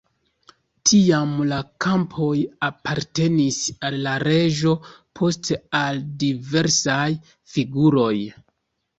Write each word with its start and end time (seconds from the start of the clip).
Tiam 0.91 1.33
la 1.49 1.57
kampoj 1.85 2.37
apartenis 2.67 3.59
al 3.89 3.97
la 4.05 4.13
reĝo, 4.23 4.73
poste 5.19 5.59
al 5.81 6.01
diversaj 6.23 7.05
figuroj. 7.57 8.15